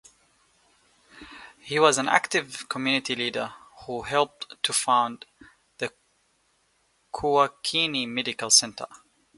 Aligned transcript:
He 1.59 1.77
was 1.77 1.99
an 1.99 2.09
active 2.09 2.67
community 2.67 3.15
leader 3.15 3.53
who 3.85 4.01
helped 4.01 4.51
to 4.63 4.73
found 4.73 5.27
the 5.77 5.93
Kuakini 7.13 8.07
Medical 8.07 8.49
Center. 8.49 8.87